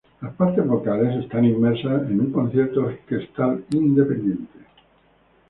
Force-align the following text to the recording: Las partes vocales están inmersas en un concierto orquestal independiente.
Las 0.19 0.33
partes 0.33 0.65
vocales 0.65 1.23
están 1.23 1.45
inmersas 1.45 2.01
en 2.09 2.21
un 2.21 2.31
concierto 2.31 2.85
orquestal 2.87 3.63
independiente. 3.69 4.57